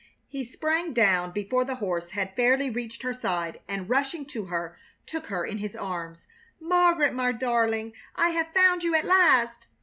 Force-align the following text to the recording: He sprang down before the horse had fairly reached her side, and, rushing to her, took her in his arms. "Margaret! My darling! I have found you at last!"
He 0.27 0.43
sprang 0.43 0.93
down 0.93 1.29
before 1.31 1.63
the 1.63 1.75
horse 1.75 2.09
had 2.09 2.35
fairly 2.35 2.71
reached 2.71 3.03
her 3.03 3.13
side, 3.13 3.59
and, 3.67 3.87
rushing 3.87 4.25
to 4.33 4.45
her, 4.45 4.75
took 5.05 5.27
her 5.27 5.45
in 5.45 5.59
his 5.59 5.75
arms. 5.75 6.25
"Margaret! 6.59 7.13
My 7.13 7.31
darling! 7.31 7.93
I 8.15 8.29
have 8.31 8.51
found 8.51 8.83
you 8.83 8.95
at 8.95 9.05
last!" 9.05 9.67